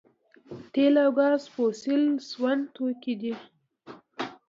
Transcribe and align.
تیل 0.73 0.95
او 1.03 1.09
ګاز 1.17 1.41
فوسیل 1.53 2.03
سون 2.29 2.59
توکي 2.73 3.13
دي 3.21 3.33